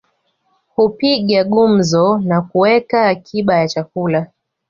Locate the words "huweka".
2.37-3.05